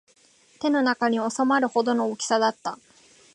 [0.59, 2.79] 手の中に収まるほどの大きさだった